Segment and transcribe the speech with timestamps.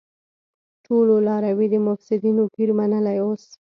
[0.85, 3.43] ټولو لاروی د مفسيدينو پير منلی اوس